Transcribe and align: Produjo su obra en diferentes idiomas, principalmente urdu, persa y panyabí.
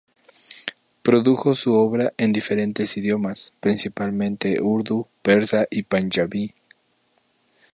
Produjo 1.03 1.53
su 1.53 1.75
obra 1.75 2.11
en 2.17 2.33
diferentes 2.33 2.97
idiomas, 2.97 3.53
principalmente 3.59 4.59
urdu, 4.59 5.05
persa 5.21 5.65
y 5.69 5.83
panyabí. 5.83 6.55